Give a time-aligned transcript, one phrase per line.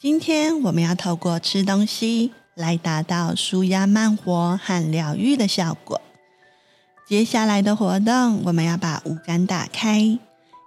[0.00, 6.00] 今天我们要透过吃东西来达到舒压慢活和疗愈的效果。
[7.08, 10.16] 接下来的活动，我们要把五感打开，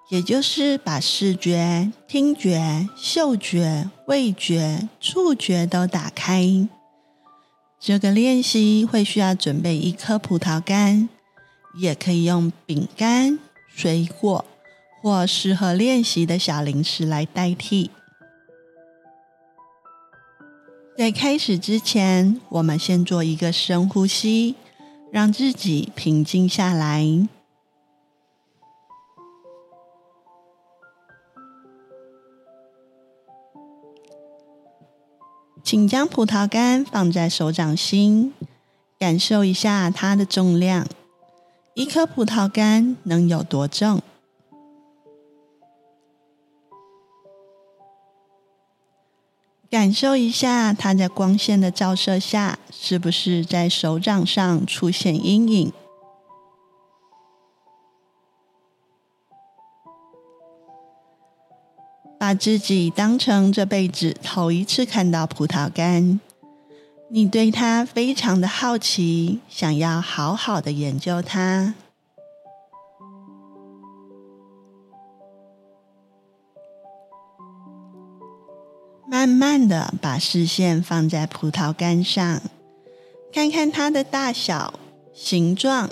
[0.09, 6.67] 也就是把视觉、听觉、嗅觉、味觉、触觉都打开。
[7.79, 11.07] 这个练习会需要准备一颗葡萄干，
[11.79, 13.39] 也可以用饼干、
[13.73, 14.43] 水果
[15.01, 17.91] 或适合练习的小零食来代替。
[21.01, 24.53] 在开始之前，我们先做一个深呼吸。
[25.11, 27.03] 让自己平静下来，
[35.63, 38.35] 请将葡萄干放在手掌心，
[38.99, 40.85] 感受一下它的重量。
[41.73, 44.03] 一颗葡萄干能有多重？
[49.71, 55.71] 感受一下，它在光线的照射下，是不是在手掌上出现阴影？
[62.19, 66.19] 把自己当成这辈子头一次看到葡萄干，
[67.09, 71.75] 你对它非常的好奇，想要好好的研究它。
[79.11, 82.41] 慢慢的把视线放在葡萄干上，
[83.33, 84.79] 看看它的大小、
[85.13, 85.89] 形状，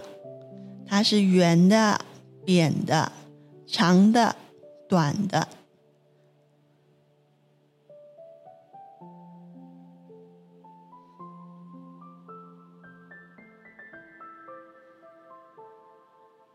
[0.88, 2.00] 它是圆的、
[2.46, 3.12] 扁的、
[3.68, 4.38] 长的、
[4.88, 5.50] 短的。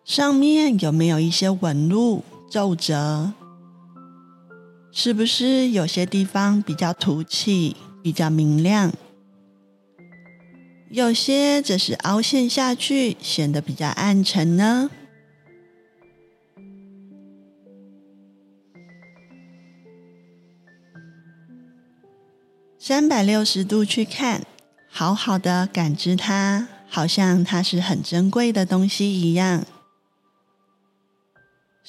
[0.03, 3.35] 上面有没有一些纹路、皱褶？
[4.97, 8.92] 是不是有些地方比较凸起、比较明亮？
[10.89, 14.89] 有些则是凹陷下去，显得比较暗沉呢？
[22.79, 24.47] 三百六十度去看，
[24.89, 29.67] 好好的感知它，好像它是很珍贵的东西一样。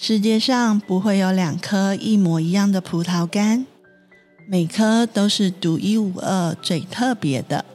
[0.08, 3.66] 世界上不会有两颗一模一样的葡萄干，
[4.48, 7.66] 每颗都是独一无二、最特别的。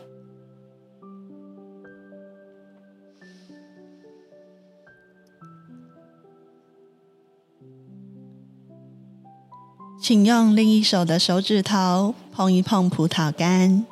[10.00, 13.84] 请用另一手的手指头碰一碰葡萄干，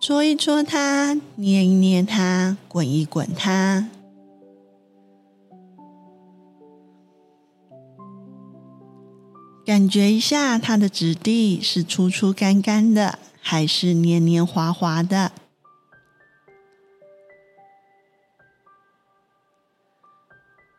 [0.00, 3.90] 搓一搓它，捏一捏它，滚一滚它。
[9.66, 15.32] 感觉一下它的质地是粗粗干干的，还是黏黏滑滑的？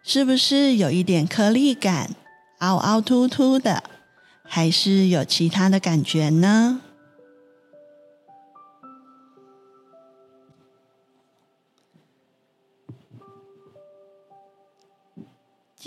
[0.02, 2.16] 是不是有一点颗粒感，
[2.60, 3.84] 凹凹凸凸的？
[4.46, 6.80] 还是有其他的感觉呢？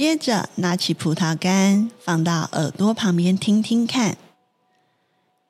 [0.00, 4.16] 接着拿起葡萄干，放到耳朵旁边听听看，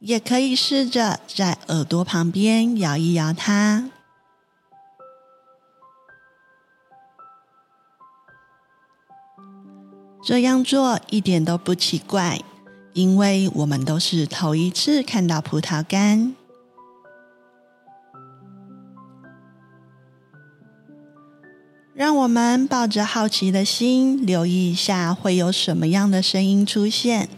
[0.01, 3.89] 也可以试着在耳朵旁边摇一摇它。
[10.25, 12.41] 这样做一点都不奇怪，
[12.93, 16.35] 因为我们都是头一次看到葡萄干。
[22.21, 27.31] 我们抱着好奇的心，留意一下会有什么样的声音出现。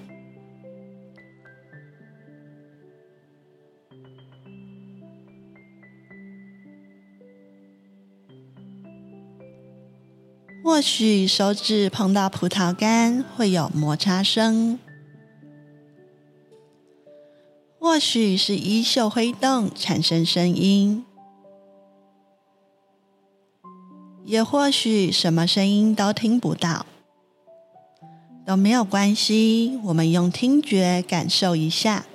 [10.65, 14.81] 或许手指碰到葡萄干会有摩擦声，
[17.78, 21.05] 或许是衣袖挥动产生声音。
[24.32, 26.87] 也或许什么声音都听不到，
[28.46, 29.79] 都没有关系。
[29.84, 32.06] 我们用听觉感受一下。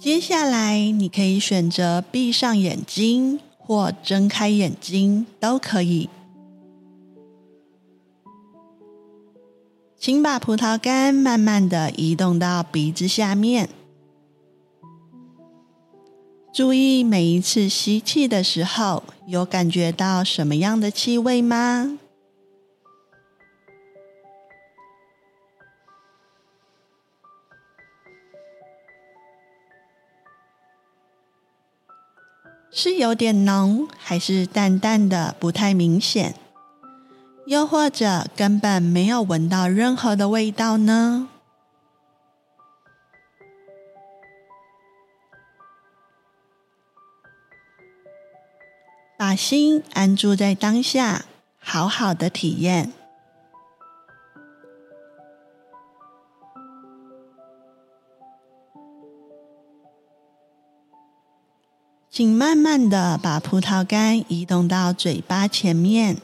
[0.00, 6.08] 接下来，你可以选择闭上眼睛或睁开眼睛，都可以。
[10.04, 13.70] 请把葡萄干慢慢的移动到鼻子下面，
[16.52, 21.98] 注意每一次吸气的时候，有感觉到什么样的气味吗？
[32.70, 36.34] 是有点浓，还是淡淡的，不太明显？
[37.46, 41.28] 又或者根本没有闻到任何的味道呢？
[49.16, 51.26] 把心安住在当下，
[51.58, 52.92] 好好的体验。
[62.10, 66.18] 请慢慢的把葡萄干移动到嘴巴前面，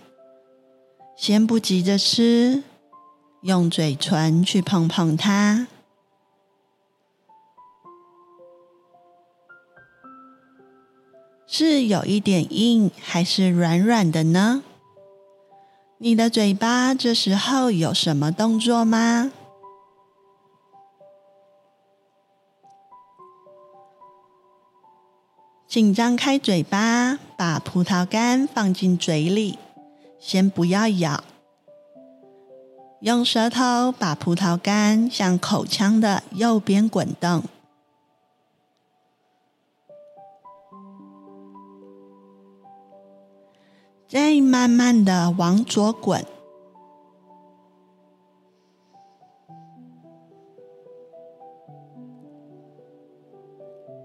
[1.20, 2.62] 先不急着吃，
[3.43, 5.67] 用嘴唇去碰碰它。
[11.46, 14.62] 是有一点硬，还是软软的呢？
[15.99, 19.31] 你的嘴巴这时候有什么动作吗？
[25.69, 29.58] 请张开嘴巴，把葡萄干放进嘴里，
[30.20, 31.25] 先不要咬，
[33.00, 37.43] 用舌头把葡萄干向口腔的右边滚动。
[44.06, 46.25] 再慢慢的往左滚，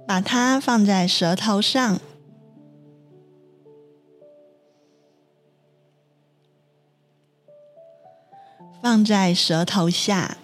[0.07, 1.99] 把它放在舌头上，
[8.95, 10.37] 放在舌头下。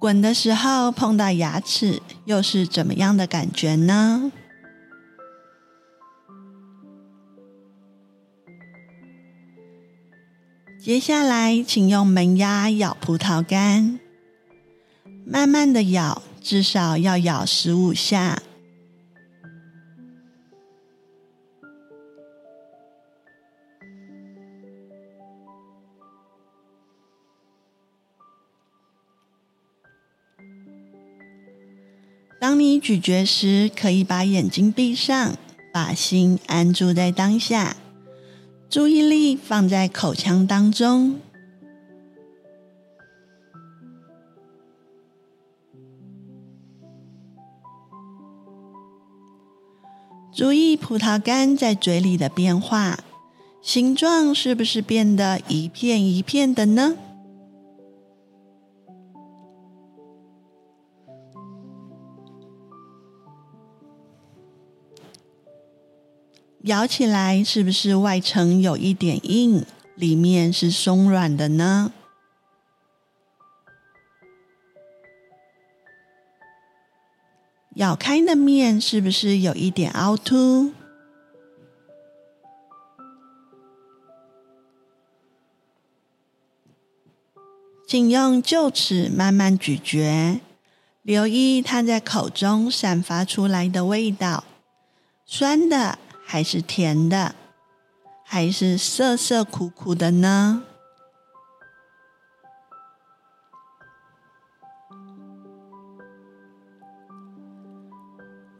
[0.00, 4.32] 滚的时候碰到牙齿，又是怎么样的感觉呢？
[10.80, 14.00] 接下来，请用门牙咬葡萄干，
[15.24, 18.42] 慢慢的咬，至少要咬十五下。
[32.40, 35.36] 当你咀嚼时，可以把眼睛闭上，
[35.70, 37.76] 把心安住在当下，
[38.70, 41.20] 注意力放在口腔当中。
[50.32, 53.00] 注意葡萄干在嘴里的变化，
[53.60, 56.96] 形状是不是变得一片一片的呢？
[66.64, 69.64] 咬起来是不是外层有一点硬，
[69.94, 71.90] 里面是松软的呢？
[77.76, 80.72] 咬开的面是不是有一点凹凸？
[87.86, 90.42] 请用臼齿慢慢咀嚼，
[91.00, 94.44] 留意它在口中散发出来的味道，
[95.24, 95.98] 酸的。
[96.32, 97.34] 还是甜的，
[98.24, 100.62] 还是涩涩苦苦的呢？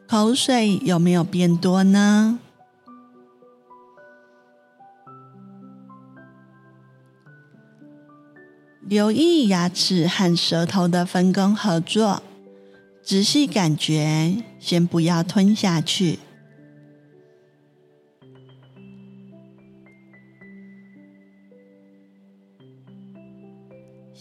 [0.09, 2.41] 口水有没有变多呢？
[8.81, 12.21] 留意牙齿和舌头的分工合作，
[13.01, 16.19] 仔细感觉，先不要吞下去。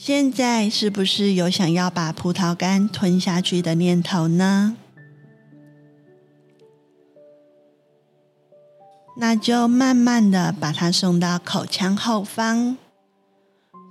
[0.01, 4.77] 现在是不是有想要把葡萄干吞下去的念头呢？
[9.18, 12.77] 那就慢慢的把它送到口腔后方，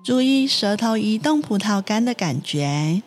[0.02, 3.02] 注意舌头移动葡萄干的感觉。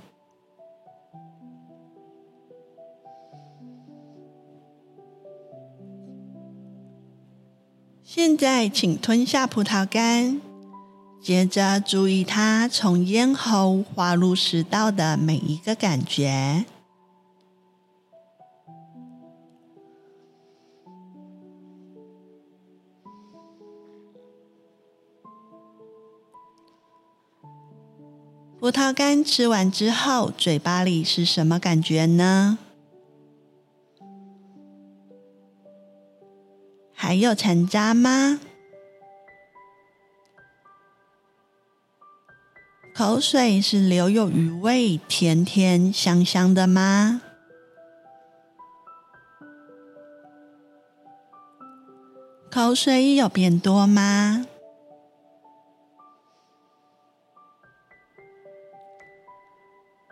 [8.04, 10.51] 现在，请吞下葡萄干。
[11.22, 16.66] 接着注意它从咽喉滑入食道的每一个感觉，
[28.60, 32.58] 葡萄干吃完之后，嘴巴里是什么感觉呢？
[36.92, 38.40] 还有残渣吗？
[43.02, 47.24] 口水是留有余味、甜甜香香的吗？
[52.52, 54.46] 口水有变多吗？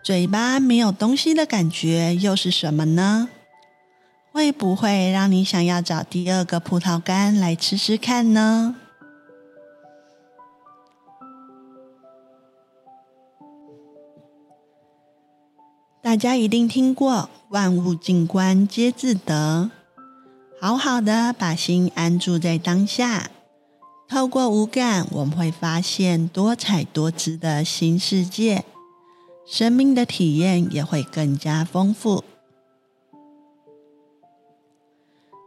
[0.03, 3.29] 嘴巴没有东西的感觉又是什么呢？
[4.31, 8.77] 会不会让你想要找第二个葡萄干来吃吃看呢？
[16.09, 19.69] 大家一定听过“万物静观皆自得”，
[20.59, 23.29] 好好的把心安住在当下，
[24.07, 28.65] 透过五感，我们会发现多彩多姿的新世界。
[29.45, 32.23] 生命的体验也会更加丰富。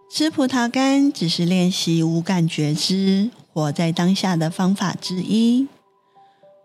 [0.09, 5.67] 吃葡萄干只是练习五感觉知、活在当下的方法之一。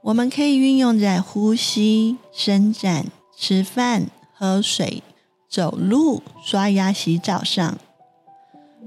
[0.03, 3.07] 我们可以运用在呼吸、伸展、
[3.39, 5.03] 吃饭、喝水、
[5.47, 7.77] 走路、刷牙、洗澡上，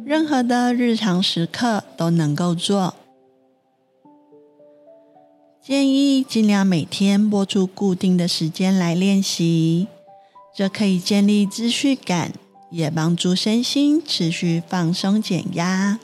[0.04, 2.96] 任何的日常时刻都能够做。
[5.62, 9.86] 建议尽量每天拨出固定的时间来练习，
[10.52, 12.32] 这可以建立秩序感，
[12.72, 16.00] 也帮助身心持续放松减压。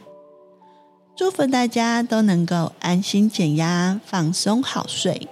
[1.17, 5.27] 祝福大家都能够安心减压、放松好睡。